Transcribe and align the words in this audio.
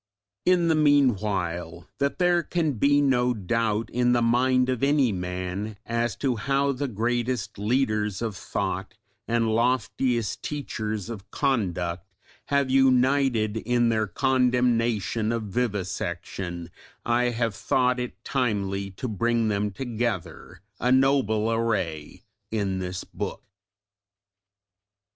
In 0.47 0.67
the 0.67 0.73
meanwhile 0.73 1.87
that 1.99 2.17
there 2.17 2.41
can 2.41 2.71
be 2.73 3.03
no 3.03 3.35
doubt 3.35 3.91
in 3.91 4.13
the 4.13 4.21
mind 4.23 4.67
of 4.67 4.81
any 4.81 5.11
man 5.11 5.77
as 5.85 6.15
to 6.15 6.37
how 6.37 6.71
the 6.71 6.87
greatest 6.87 7.59
leaders 7.59 8.19
of 8.19 8.35
thought 8.35 8.95
and 9.27 9.53
loftiest 9.53 10.41
teachers 10.41 11.07
of 11.07 11.29
conduct 11.29 12.09
have 12.45 12.71
united 12.71 13.57
in 13.57 13.89
their 13.89 14.07
condemnation 14.07 15.31
of 15.31 15.43
vivisection, 15.43 16.71
I 17.05 17.25
have 17.25 17.53
thought 17.53 17.99
it 17.99 18.23
timely 18.23 18.89
to 18.97 19.07
bring 19.07 19.49
them 19.49 19.69
together, 19.69 20.61
a 20.79 20.91
noble 20.91 21.51
array, 21.51 22.23
in 22.49 22.79
this 22.79 23.03
book. 23.03 23.43